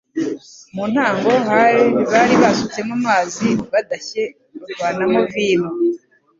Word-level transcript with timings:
Mu 0.75 0.83
ntango, 0.91 1.31
bari 2.11 2.35
basutsemo 2.41 2.93
amazi, 2.99 3.45
badashye 3.71 4.21
bavanamo 4.65 5.19
vino. 5.33 5.69